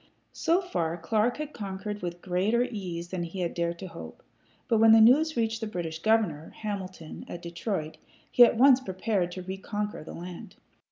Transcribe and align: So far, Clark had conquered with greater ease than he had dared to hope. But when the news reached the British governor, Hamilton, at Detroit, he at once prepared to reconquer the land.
So 0.33 0.61
far, 0.61 0.97
Clark 0.97 1.37
had 1.37 1.53
conquered 1.53 2.01
with 2.01 2.23
greater 2.23 2.63
ease 2.63 3.09
than 3.09 3.21
he 3.21 3.41
had 3.41 3.53
dared 3.53 3.77
to 3.77 3.85
hope. 3.87 4.23
But 4.67 4.79
when 4.79 4.93
the 4.93 4.99
news 4.99 5.37
reached 5.37 5.61
the 5.61 5.67
British 5.67 5.99
governor, 5.99 6.53
Hamilton, 6.57 7.23
at 7.29 7.43
Detroit, 7.43 7.97
he 8.31 8.43
at 8.43 8.57
once 8.57 8.79
prepared 8.81 9.31
to 9.33 9.43
reconquer 9.43 10.03
the 10.03 10.15
land. 10.15 10.55